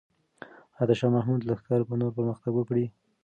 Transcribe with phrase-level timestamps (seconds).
[0.77, 2.85] آیا د شاه محمود لښکر به نور پرمختګ وکړي؟